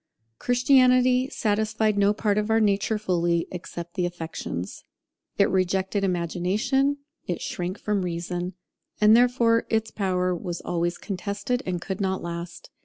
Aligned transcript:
Christianity 0.39 1.29
satisfied 1.29 1.95
no 1.95 2.11
part 2.11 2.39
of 2.39 2.49
our 2.49 2.59
nature 2.59 2.97
fully, 2.97 3.47
except 3.51 3.93
the 3.93 4.07
affections. 4.07 4.83
It 5.37 5.47
rejected 5.47 6.03
Imagination, 6.03 6.97
it 7.27 7.39
shrank 7.39 7.77
from 7.77 8.01
Reason; 8.01 8.53
and 8.99 9.15
therefore 9.15 9.67
its 9.69 9.91
power 9.91 10.35
was 10.35 10.59
always 10.61 10.97
contested, 10.97 11.61
and 11.67 11.79
could 11.81 12.01
not 12.01 12.23
last. 12.23 12.71